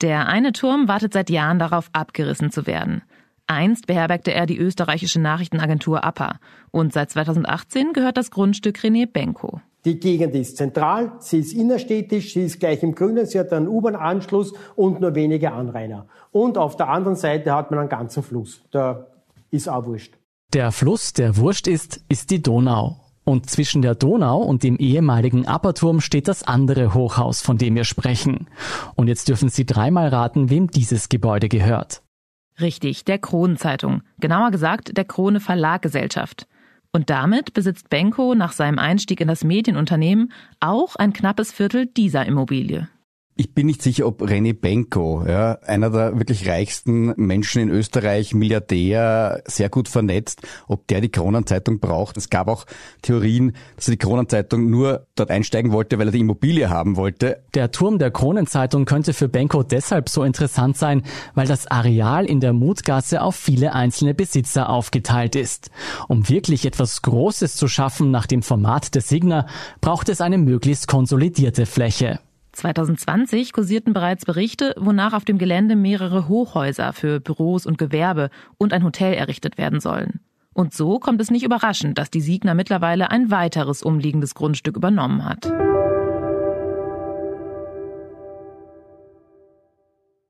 [0.00, 3.02] Der eine Turm wartet seit Jahren darauf, abgerissen zu werden.
[3.46, 6.38] Einst beherbergte er die österreichische Nachrichtenagentur APA
[6.70, 9.60] und seit 2018 gehört das Grundstück René Benko.
[9.84, 13.68] Die Gegend ist zentral, sie ist innerstädtisch, sie ist gleich im Grünen, sie hat einen
[13.68, 16.06] U-Bahn-Anschluss und nur wenige Anrainer.
[16.32, 18.62] Und auf der anderen Seite hat man einen ganzen Fluss.
[18.70, 19.08] Da
[19.50, 20.14] ist auch wurscht.
[20.54, 22.96] Der Fluss, der wurscht ist, ist die Donau.
[23.24, 27.84] Und zwischen der Donau und dem ehemaligen Apperturm steht das andere Hochhaus, von dem wir
[27.84, 28.48] sprechen.
[28.96, 32.03] Und jetzt dürfen Sie dreimal raten, wem dieses Gebäude gehört.
[32.60, 34.02] Richtig, der Kronenzeitung.
[34.18, 36.46] Genauer gesagt, der Krone Verlaggesellschaft.
[36.92, 42.24] Und damit besitzt Benko nach seinem Einstieg in das Medienunternehmen auch ein knappes Viertel dieser
[42.24, 42.88] Immobilie.
[43.36, 48.32] Ich bin nicht sicher, ob René Benko, ja, einer der wirklich reichsten Menschen in Österreich,
[48.32, 52.16] Milliardär, sehr gut vernetzt, ob der die Kronenzeitung braucht.
[52.16, 52.64] Es gab auch
[53.02, 57.42] Theorien, dass er die Kronenzeitung nur dort einsteigen wollte, weil er die Immobilie haben wollte.
[57.54, 61.02] Der Turm der Kronenzeitung könnte für Benko deshalb so interessant sein,
[61.34, 65.72] weil das Areal in der Mutgasse auf viele einzelne Besitzer aufgeteilt ist.
[66.06, 69.48] Um wirklich etwas Großes zu schaffen nach dem Format des Signer,
[69.80, 72.20] braucht es eine möglichst konsolidierte Fläche.
[72.64, 78.72] 2020 kursierten bereits Berichte, wonach auf dem Gelände mehrere Hochhäuser für Büros und Gewerbe und
[78.72, 80.20] ein Hotel errichtet werden sollen.
[80.54, 85.26] Und so kommt es nicht überraschend, dass die Siegner mittlerweile ein weiteres umliegendes Grundstück übernommen
[85.26, 85.52] hat.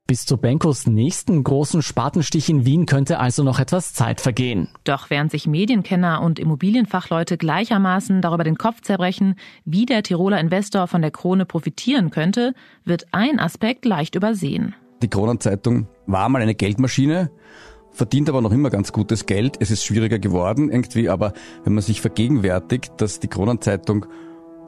[0.07, 4.67] Bis zu Benkos nächsten großen Spatenstich in Wien könnte also noch etwas Zeit vergehen.
[4.83, 9.33] Doch während sich Medienkenner und Immobilienfachleute gleichermaßen darüber den Kopf zerbrechen,
[9.65, 14.75] wie der Tiroler Investor von der Krone profitieren könnte, wird ein Aspekt leicht übersehen.
[15.01, 17.31] Die Kronenzeitung war mal eine Geldmaschine,
[17.89, 19.57] verdient aber noch immer ganz gutes Geld.
[19.59, 24.05] Es ist schwieriger geworden irgendwie, aber wenn man sich vergegenwärtigt, dass die Kronenzeitung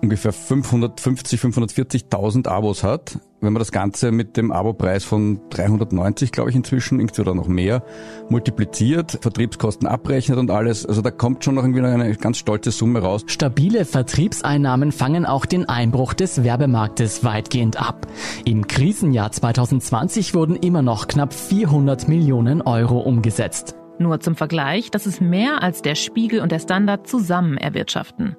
[0.01, 3.19] ungefähr 550, 540.000 Abos hat.
[3.39, 7.47] Wenn man das Ganze mit dem Abopreis von 390, glaube ich, inzwischen, irgendwie oder noch
[7.47, 7.83] mehr,
[8.29, 12.99] multipliziert, Vertriebskosten abrechnet und alles, also da kommt schon noch irgendwie eine ganz stolze Summe
[12.99, 13.23] raus.
[13.27, 18.07] Stabile Vertriebseinnahmen fangen auch den Einbruch des Werbemarktes weitgehend ab.
[18.43, 23.75] Im Krisenjahr 2020 wurden immer noch knapp 400 Millionen Euro umgesetzt.
[23.99, 28.35] Nur zum Vergleich, das ist mehr als der Spiegel und der Standard zusammen erwirtschaften.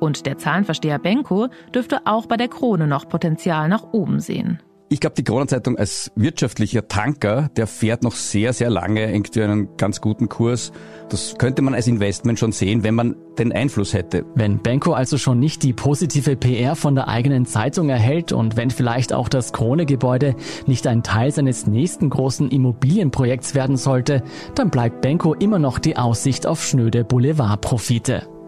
[0.00, 4.60] Und der Zahlenversteher Benko dürfte auch bei der Krone noch Potenzial nach oben sehen.
[4.92, 9.76] Ich glaube, die Kronenzeitung als wirtschaftlicher Tanker, der fährt noch sehr, sehr lange irgendwie einen
[9.76, 10.72] ganz guten Kurs.
[11.10, 14.24] Das könnte man als Investment schon sehen, wenn man den Einfluss hätte.
[14.34, 18.72] Wenn Benko also schon nicht die positive PR von der eigenen Zeitung erhält und wenn
[18.72, 20.34] vielleicht auch das Krone-Gebäude
[20.66, 24.24] nicht ein Teil seines nächsten großen Immobilienprojekts werden sollte,
[24.56, 28.39] dann bleibt Benko immer noch die Aussicht auf schnöde Boulevardprofite.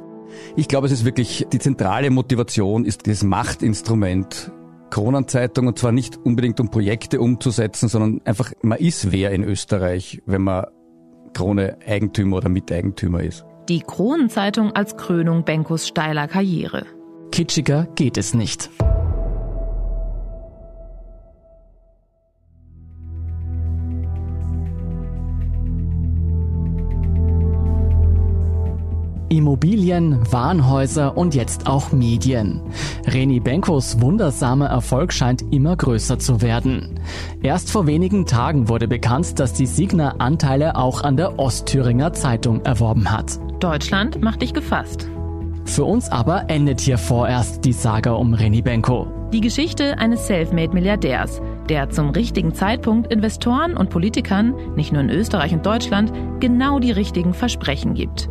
[0.57, 4.53] Ich glaube, es ist wirklich die zentrale Motivation, ist dieses Machtinstrument
[4.91, 10.23] Kronenzeitung und zwar nicht unbedingt um Projekte umzusetzen, sondern einfach, man ist wer in Österreich,
[10.27, 10.67] wenn man
[11.33, 13.47] Krone Eigentümer oder Miteigentümer ist.
[13.71, 16.85] Die Kronenzeitung als Krönung Benkos steiler Karriere.
[17.31, 18.71] Kitschiger geht es nicht.
[29.33, 32.61] Immobilien, Warenhäuser und jetzt auch Medien.
[33.07, 37.01] Reni Benkos wundersamer Erfolg scheint immer größer zu werden.
[37.43, 42.61] Erst vor wenigen Tagen wurde bekannt, dass die Signa Anteile auch an der Ostthüringer Zeitung
[42.67, 43.41] erworben hat.
[43.59, 45.09] Deutschland macht dich gefasst.
[45.65, 49.07] Für uns aber endet hier vorerst die Saga um Reni Benko.
[49.33, 55.55] Die Geschichte eines Selfmade-Milliardärs, der zum richtigen Zeitpunkt Investoren und Politikern, nicht nur in Österreich
[55.55, 58.29] und Deutschland, genau die richtigen Versprechen gibt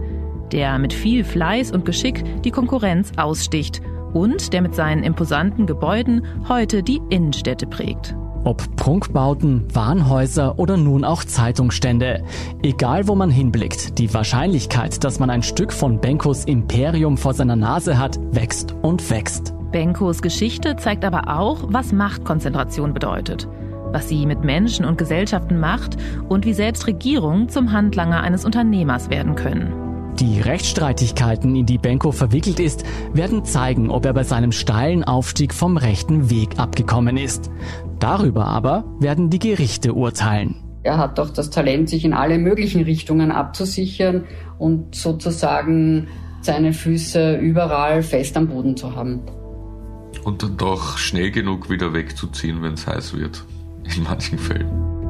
[0.52, 3.82] der mit viel Fleiß und Geschick die Konkurrenz aussticht
[4.14, 8.16] und der mit seinen imposanten Gebäuden heute die Innenstädte prägt.
[8.44, 12.24] Ob Prunkbauten, Warenhäuser oder nun auch Zeitungsstände.
[12.64, 17.56] Egal wo man hinblickt, die Wahrscheinlichkeit, dass man ein Stück von Benkos Imperium vor seiner
[17.56, 19.54] Nase hat, wächst und wächst.
[19.72, 23.48] Benkos Geschichte zeigt aber auch, was Machtkonzentration bedeutet,
[23.92, 25.98] was sie mit Menschen und Gesellschaften macht
[26.28, 29.91] und wie selbst Regierungen zum Handlanger eines Unternehmers werden können.
[30.20, 32.84] Die Rechtsstreitigkeiten, in die Benko verwickelt ist,
[33.14, 37.50] werden zeigen, ob er bei seinem steilen Aufstieg vom rechten Weg abgekommen ist.
[38.00, 40.56] Darüber aber werden die Gerichte urteilen.
[40.84, 44.26] Er hat doch das Talent, sich in alle möglichen Richtungen abzusichern
[44.58, 46.08] und sozusagen
[46.42, 49.22] seine Füße überall fest am Boden zu haben.
[50.24, 53.44] Und dann doch schnell genug wieder wegzuziehen, wenn es heiß wird.
[53.96, 55.01] In manchen Fällen.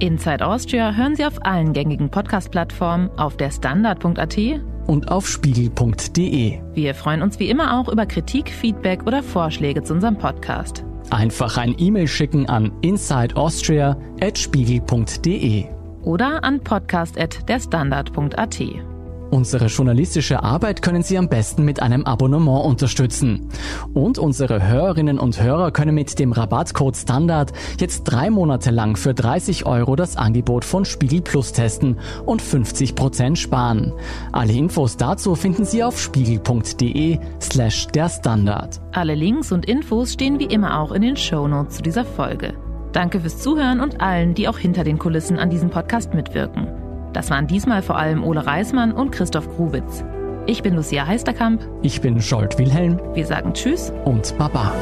[0.00, 4.38] Inside Austria hören Sie auf allen gängigen Podcast-Plattformen, auf der Standard.at
[4.86, 6.60] und auf spiegel.de.
[6.74, 10.84] Wir freuen uns wie immer auch über Kritik, Feedback oder Vorschläge zu unserem Podcast.
[11.10, 15.64] Einfach ein E-Mail schicken an insideaustria.spiegel.de
[16.02, 18.93] oder an podcast.derstandard.at.
[19.34, 23.48] Unsere journalistische Arbeit können Sie am besten mit einem Abonnement unterstützen.
[23.92, 29.12] Und unsere Hörerinnen und Hörer können mit dem Rabattcode Standard jetzt drei Monate lang für
[29.12, 33.92] 30 Euro das Angebot von Spiegel Plus testen und 50 Prozent sparen.
[34.30, 38.80] Alle Infos dazu finden Sie auf spiegel.de slash der Standard.
[38.92, 42.54] Alle Links und Infos stehen wie immer auch in den Shownotes zu dieser Folge.
[42.92, 46.83] Danke fürs Zuhören und allen, die auch hinter den Kulissen an diesem Podcast mitwirken.
[47.14, 50.04] Das waren diesmal vor allem Ole Reismann und Christoph Grubitz.
[50.46, 51.62] Ich bin Lucia Heisterkamp.
[51.80, 53.00] Ich bin Scholt Wilhelm.
[53.14, 54.74] Wir sagen Tschüss und Baba.